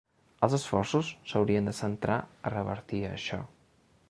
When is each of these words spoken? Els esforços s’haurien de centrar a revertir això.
Els 0.45 0.55
esforços 0.57 1.11
s’haurien 1.33 1.69
de 1.71 1.75
centrar 1.83 2.19
a 2.51 2.57
revertir 2.59 3.07
això. 3.15 3.43